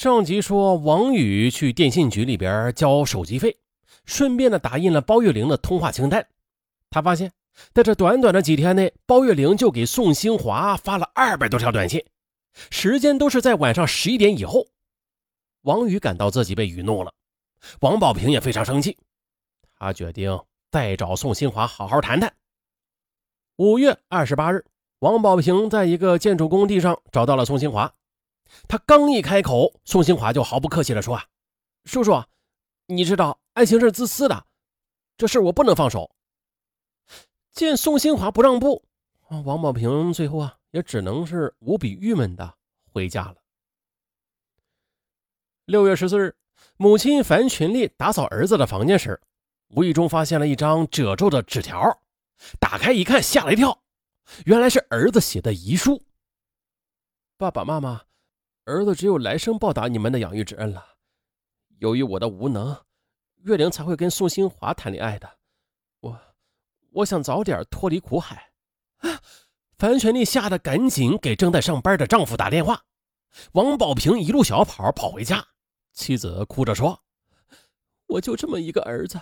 [0.00, 3.58] 上集说，王宇去电信局里边交手机费，
[4.06, 6.26] 顺便的打印了包月玲的通话清单。
[6.88, 7.30] 他发现，
[7.74, 12.02] 在这短短的几天内，包月玲就给宋兴华发了二百多条短信，
[12.70, 14.68] 时间都是在晚上十一点以后。
[15.64, 17.12] 王宇感到自己被愚弄了，
[17.80, 18.96] 王宝平也非常生气，
[19.78, 20.40] 他决定
[20.70, 22.32] 再找宋兴华好好谈谈。
[23.56, 24.64] 五月二十八日，
[25.00, 27.92] 王宝平在一个建筑工地上找到了宋兴华。
[28.68, 31.24] 他刚一开口，宋兴华就毫不客气地说：“啊，
[31.84, 32.24] 叔叔，
[32.86, 34.46] 你知道爱情是自私的，
[35.16, 36.10] 这事我不能放手。”
[37.52, 38.84] 见宋兴华不让步，
[39.44, 42.54] 王宝平最后啊也只能是无比郁闷的
[42.92, 43.36] 回家了。
[45.64, 46.36] 六月十四日，
[46.76, 49.20] 母亲樊群丽打扫儿子的房间时，
[49.68, 52.02] 无意中发现了一张褶皱的纸条，
[52.58, 53.82] 打开一看，吓了一跳，
[54.46, 56.02] 原来是儿子写的遗书
[57.36, 58.02] ：“爸爸妈妈。”
[58.64, 60.84] 儿子只有来生报答你们的养育之恩了。
[61.78, 62.76] 由于我的无能，
[63.42, 65.30] 月玲才会跟宋新华谈恋爱的。
[66.00, 66.20] 我，
[66.90, 68.52] 我想早点脱离苦海。
[68.98, 69.20] 啊！
[69.78, 72.84] 樊全丽吓得赶紧给正在上班的丈夫打电话。
[73.52, 75.42] 王宝平一路小跑跑回家，
[75.94, 77.00] 妻子哭着说
[78.08, 79.18] ：“我就这么一个儿子，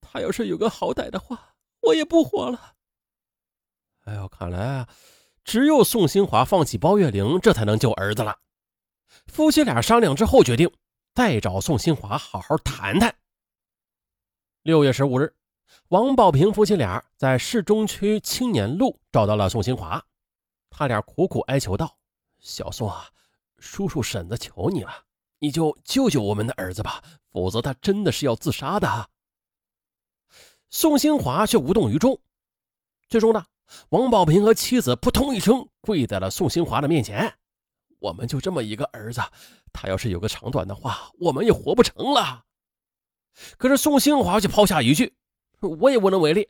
[0.00, 2.76] 他要是有个好歹的话，我也不活了。”
[4.06, 4.86] 哎呦，看来，
[5.42, 8.38] 只有宋新华放弃包月玲，这才能救儿子了。
[9.26, 10.70] 夫妻俩商量之后，决定
[11.14, 13.14] 再找宋新华好好谈谈。
[14.62, 15.34] 六月十五日，
[15.88, 20.04] 王宝平夫妻俩在市中区青年路找到了宋新华，
[20.68, 21.96] 他俩苦苦哀求道
[22.40, 23.08] ：“小宋啊，
[23.58, 24.92] 叔叔婶子求你了，
[25.38, 29.10] 你就救救我们的儿子吧，否则他真的是要自杀的。”
[30.70, 32.20] 宋新华却无动于衷。
[33.08, 33.44] 最终呢，
[33.88, 37.39] 王宝平和妻子扑通一声跪在了宋新华的面前。
[38.00, 39.20] 我们就这么一个儿子，
[39.72, 42.44] 他要是有个长短的话，我们也活不成了。
[43.58, 45.14] 可是宋兴华却抛下一句
[45.60, 46.48] ：“我也无能为力。”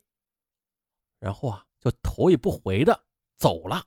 [1.19, 3.05] 然后啊，就头也不回的
[3.37, 3.84] 走了。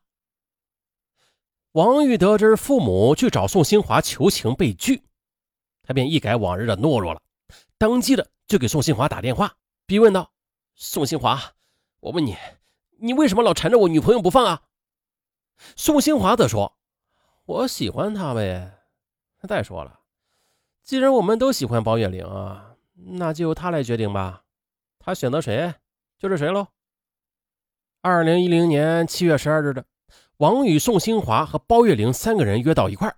[1.72, 5.01] 王玉得知父母去找宋兴华求情被拒，
[5.81, 7.22] 他便一改往日的懦弱了，
[7.78, 9.56] 当即的就给宋兴华打电话，
[9.88, 10.34] 逼问道
[10.75, 11.41] ：“宋兴华，
[12.01, 12.38] 我问你，
[13.00, 14.63] 你为什么老缠着我女朋友不放啊？”
[15.78, 16.78] 宋兴华则说。
[17.46, 18.80] 我喜欢他呗。
[19.48, 20.00] 再说了，
[20.84, 24.46] 既然我们都喜欢包月玲啊，那就由他来决定吧。
[25.00, 25.74] 他选择谁，
[26.18, 26.68] 就是谁喽。
[28.02, 29.86] 二零一零年七月十二日的，
[30.38, 33.18] 王宇、宋新华和包月玲三个人约到一块儿，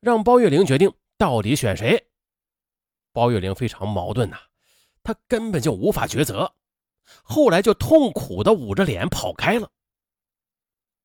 [0.00, 2.08] 让包月玲决定到底选谁。
[3.14, 4.36] 包月玲非常矛盾呐，
[5.02, 6.52] 她根本就无法抉择，
[7.22, 9.70] 后来就痛苦的捂着脸跑开了。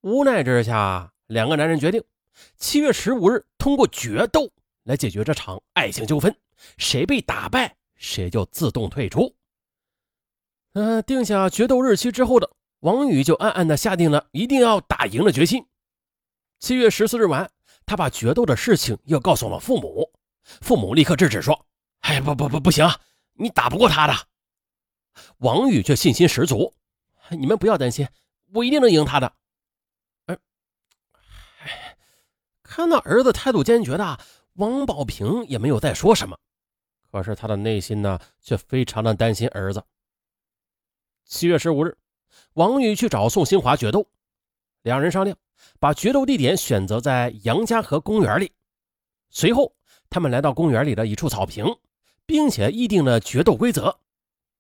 [0.02, 2.04] 无奈之下，两个男人决定。
[2.58, 4.52] 七月十五日，通过决斗
[4.84, 6.36] 来解决这场爱情纠纷，
[6.78, 9.36] 谁被打败，谁就自动退出。
[10.74, 12.50] 嗯，定下决斗日期之后的
[12.82, 15.66] 王宇就暗暗的下定了一定要打赢的决心。
[16.60, 17.50] 七月十四日晚，
[17.86, 20.12] 他把决斗的事情又告诉了父母，
[20.44, 21.66] 父母立刻制止说
[22.02, 22.88] ：“哎，不不不，不行，
[23.34, 24.14] 你打不过他的。”
[25.40, 26.74] 王宇却信心十足
[27.32, 28.08] ：“你们不要担心，
[28.54, 29.34] 我一定能赢他的。”
[32.68, 34.20] 看到儿子态度坚决的，
[34.56, 36.38] 王宝平也没有再说什么。
[37.10, 39.82] 可是他的内心呢，却非常的担心儿子。
[41.26, 41.98] 七月十五日，
[42.54, 44.06] 王宇去找宋新华决斗，
[44.82, 45.36] 两人商量，
[45.80, 48.52] 把决斗地点选择在杨家河公园里。
[49.30, 49.74] 随后，
[50.10, 51.66] 他们来到公园里的一处草坪，
[52.26, 53.98] 并且议定了决斗规则。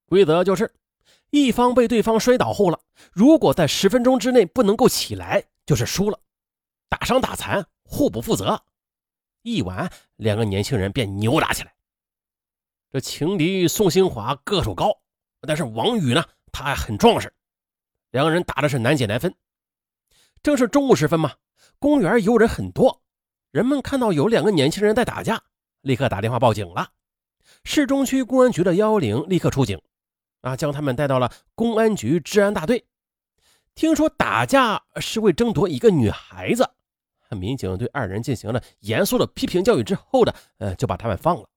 [0.05, 0.73] 规则就是，
[1.29, 2.79] 一方被对方摔倒后了，
[3.11, 6.17] 如果在十分钟之内不能够起来，就是输了，
[6.87, 7.67] 打伤打残。
[7.89, 8.61] 互不负责，
[9.43, 11.73] 一晚两个年轻人便扭打起来。
[12.91, 14.91] 这情敌宋兴华个头高，
[15.41, 17.33] 但是王宇呢，他还很壮实，
[18.11, 19.33] 两个人打的是难解难分。
[20.43, 21.33] 正是中午时分嘛，
[21.79, 23.01] 公园游人很多，
[23.51, 25.41] 人们看到有两个年轻人在打架，
[25.81, 26.91] 立刻打电话报警了。
[27.63, 29.81] 市中区公安局的幺幺零立刻出警，
[30.41, 32.85] 啊，将他们带到了公安局治安大队。
[33.75, 36.69] 听说打架是为争夺一个女孩子。
[37.35, 41.49] 民警对二人进行了严肃的批评教育之后的，呃，就把他们放了。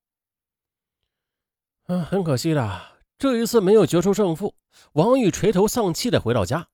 [1.86, 2.82] 嗯，很可惜的，
[3.18, 4.54] 这一次没有决出胜负。
[4.92, 6.68] 王宇垂头丧气的回到家，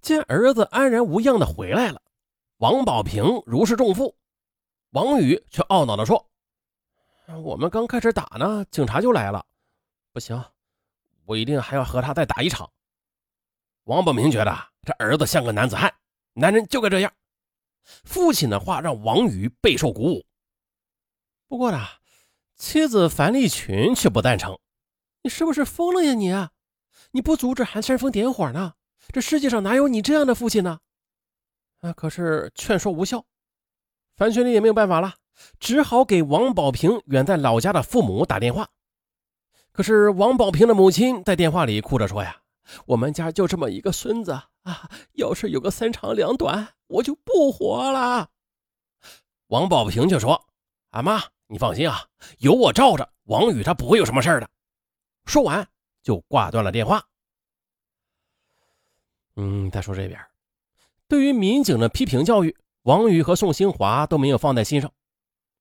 [0.00, 2.02] 见儿子安然无恙的回来了，
[2.58, 4.16] 王宝平如释重负，
[4.90, 6.28] 王宇却懊恼的说
[7.42, 9.46] ：“我们刚开始打呢，警察就来了，
[10.12, 10.44] 不行，
[11.24, 12.68] 我一定还要和他再打一场。”
[13.84, 15.94] 王宝明觉得这儿子像个男子汉，
[16.32, 17.12] 男人就该这样。
[18.04, 20.24] 父亲的话让王宇备受鼓舞。
[21.48, 21.78] 不过呢，
[22.56, 24.58] 妻子樊丽群却不赞成。
[25.22, 26.32] 你是不是疯了呀你？
[27.12, 28.74] 你不阻止还煽风点火呢？
[29.12, 30.80] 这世界上哪有你这样的父亲呢？
[31.80, 33.24] 啊，可是劝说无效，
[34.16, 35.14] 樊群丽也没有办法了，
[35.60, 38.68] 只好给王宝平远在老家的父母打电话。
[39.72, 42.40] 可是王宝平的母亲在电话里哭着说呀
[42.86, 44.32] ：“我们家就这么一个孙子
[44.62, 48.30] 啊，要是有个三长两短，我就不活了。”
[49.48, 50.46] 王宝平就说
[50.90, 52.06] ：“阿妈，你放心啊，
[52.38, 54.50] 有我罩着，王宇他不会有什么事的。”
[55.26, 55.68] 说完
[56.02, 57.04] 就挂断了电话。
[59.36, 60.20] 嗯，再说这边，
[61.06, 64.90] 对于民警的批评教育，王宇和宋新华都没有放在心上，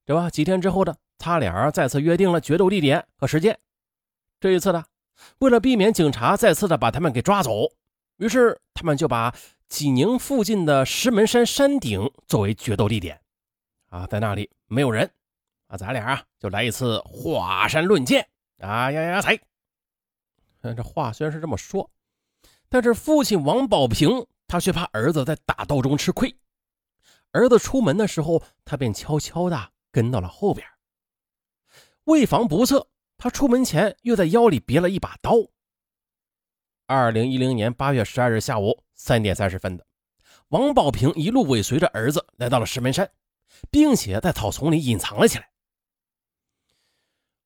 [0.05, 0.29] 对吧？
[0.29, 3.59] 几天之后的，他俩再次约定了决斗地点和时间。
[4.39, 4.83] 这一次呢，
[5.39, 7.71] 为了避免警察再次的把他们给抓走，
[8.17, 9.35] 于是他们就把
[9.67, 13.19] 济宁附近的石门山山顶作为决斗地点。
[13.89, 15.09] 啊，在那里没有人，
[15.67, 18.27] 啊，咱俩啊就来一次华山论剑
[18.59, 19.39] 啊呀呀才。
[20.61, 21.89] 这话虽然是这么说，
[22.69, 26.35] 但是父亲王宝平他却怕儿子在打斗中吃亏。
[27.31, 30.65] 儿子出门的时候，他便悄悄的跟到了后边，
[32.05, 35.33] 为防不测，他出门前又在腰里别了一把刀。
[36.85, 39.85] 二零一零年八月十二日下午三点三十分的，
[40.49, 43.09] 王宝平一路尾随着儿子来到了石门山。
[43.71, 45.49] 并且在草丛里隐藏了起来。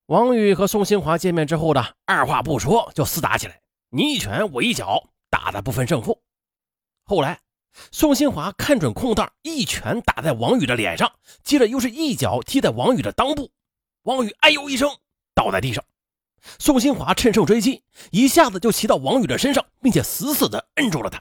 [0.08, 6.24] 王宇和宋新华见面之后呢，二话不说就厮打起来，你一拳我一脚，打的不分胜负。
[7.04, 7.42] 后来，
[7.92, 11.12] 宋新华看准空档，一拳打在王宇的脸上，
[11.44, 13.52] 接着又是一脚踢在王宇的裆部，
[14.04, 14.90] 王宇哎呦一声
[15.34, 15.84] 倒在地上。
[16.58, 21.18] 宋新华趁胜追击，一下子就骑到王宇的身上，并且死死的摁住了他。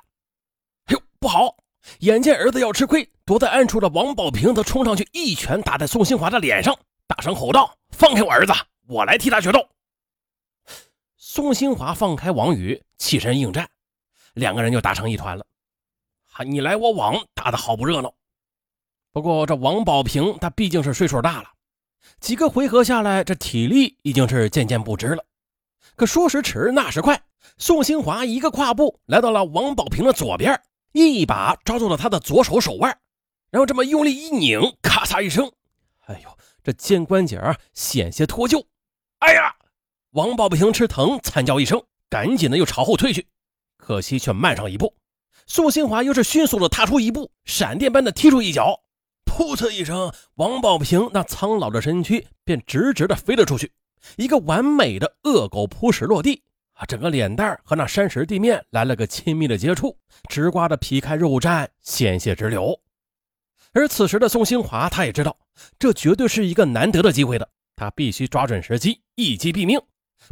[0.87, 1.57] 哎呦，不好！
[2.01, 8.53] 眼见儿子要吃亏，躲在暗处的王宝平则冲上去，一拳打在宋新华的脸上，大声吼道：“放开我儿子，
[8.87, 9.67] 我来替他决斗！”
[11.17, 13.69] 宋新华放开王宇，起身应战，
[14.35, 15.47] 两个人就打成一团了。
[16.47, 18.13] 你来我往，打得好不热闹。
[19.13, 21.51] 不过这王宝平他毕竟是岁数大了，
[22.21, 25.25] 几个回合下来，这体力已经是渐渐不支了。
[25.97, 27.23] 可说时迟，那时快，
[27.57, 30.61] 宋新华一个跨步来到了王宝平的左边。
[30.93, 32.99] 一把抓住了他的左手手腕，
[33.51, 35.49] 然后这么用力一拧，咔嚓一声，
[36.07, 38.65] 哎呦，这肩关节啊险些脱臼！
[39.19, 39.55] 哎呀，
[40.13, 43.27] 王宝平吃疼，惨叫一声，赶紧的又朝后退去，
[43.77, 44.95] 可惜却慢上一步。
[45.47, 48.81] 宋新华又是迅速的踏出一步，闪电般的踢出一脚，
[49.39, 53.71] 噗呲一声，王宝平那苍老的身躯便直直的飞了出去，
[54.17, 56.43] 一个完美的恶狗扑食落地。
[56.73, 59.97] 啊，整个脸蛋和那山石地面来了个亲密的接触，
[60.29, 62.77] 直刮的皮开肉绽，鲜血直流。
[63.73, 65.39] 而此时的宋兴华，他也知道
[65.79, 69.81] 这绝对是一个难得的机会的，他必须抓准时机，一击毙命，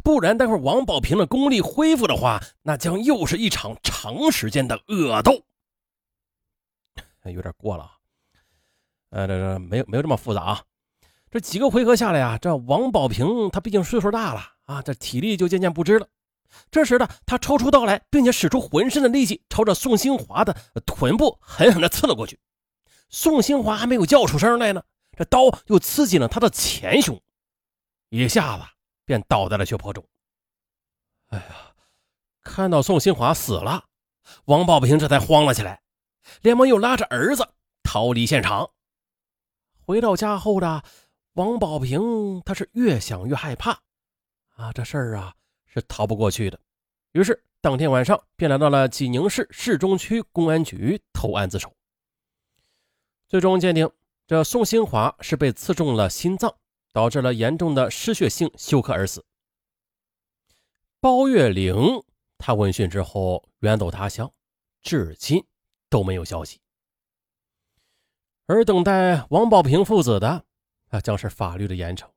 [0.03, 5.45] 不然待会王宝平的功力恢复的话，那将又是一场长时间的恶斗。
[7.23, 7.89] 有点过了，
[9.09, 10.61] 呃，这这没有没有这么复杂啊，
[11.31, 16.07] 这几个回合下来啊，这王宝平他毕竟岁数大了啊，这体力就渐渐不支了。
[16.71, 20.55] 这时呢，他抽出刀来，并且使出浑身的力气，朝着宋兴华的
[20.85, 22.39] 臀部狠狠地刺了过去。
[23.09, 24.83] 宋兴华还没有叫出声来呢，
[25.17, 27.21] 这刀又刺进了他的前胸，
[28.09, 28.63] 一下子
[29.05, 30.03] 便倒在了血泊中。
[31.29, 31.45] 哎呀，
[32.41, 33.85] 看到宋兴华死了，
[34.45, 35.81] 王宝平这才慌了起来，
[36.41, 37.47] 连忙又拉着儿子
[37.83, 38.69] 逃离现场。
[39.87, 40.83] 回到家后的
[41.35, 43.71] 王宝平，他是越想越害怕
[44.57, 45.33] 啊，这事儿啊。
[45.65, 46.59] 是逃不过去的，
[47.13, 51.73] 于是当天晚上便来到了济宁市市中区公安局投案自首。
[53.29, 53.89] 最终鉴定，
[54.25, 56.53] 这宋新华是被刺中了心脏，
[56.91, 59.23] 导致了严重的失血性休克而死。
[60.99, 62.03] 包月玲，
[62.37, 64.29] 他闻讯之后远走他乡，
[64.81, 65.45] 至今
[65.89, 66.59] 都没有消息。
[68.47, 70.43] 而等待王宝平父子的，
[70.89, 72.09] 那将是法律的严惩，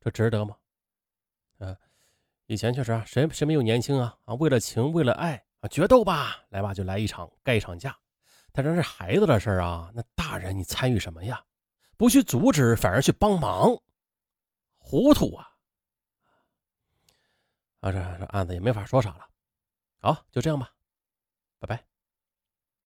[0.00, 0.56] 这值得吗？
[1.58, 1.76] 啊？
[2.46, 4.34] 以前确实啊，谁谁没有年轻啊啊！
[4.34, 7.96] 为了情，为了爱啊，决斗吧，来吧，就来一场，干一场架。
[8.52, 11.42] 但这是孩子的事啊，那大人你参与什么呀？
[11.96, 13.74] 不去阻止，反而去帮忙，
[14.78, 15.50] 糊涂啊！
[17.80, 19.28] 啊，这这案子也没法说啥了。
[19.98, 20.70] 好，就这样吧，
[21.58, 21.84] 拜拜。